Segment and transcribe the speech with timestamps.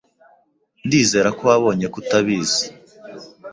[0.85, 2.63] Ndizera ko wabonye ko utabizi.